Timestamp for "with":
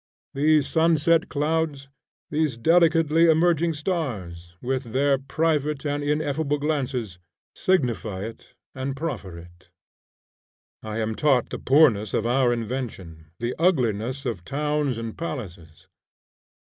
4.59-4.93